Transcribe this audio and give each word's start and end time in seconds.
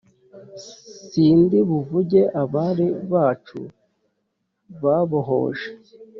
Sindi 1.07 1.57
buvuge 1.69 2.21
abari 2.41 2.87
Bacu 3.11 3.59
babohoje 4.81 5.69